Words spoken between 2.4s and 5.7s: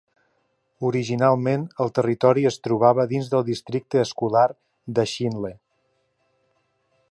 es trobava dins del districte escolar de Chinle.